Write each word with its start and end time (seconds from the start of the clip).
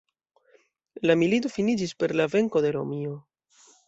La 1.09 1.15
milito 1.23 1.51
finiĝis 1.55 1.93
per 2.03 2.13
la 2.21 2.27
venko 2.37 2.65
de 2.65 2.73
Romio. 2.77 3.13